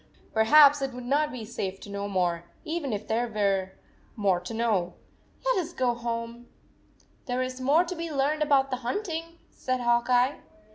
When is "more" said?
2.07-2.45, 4.15-4.39, 7.61-7.83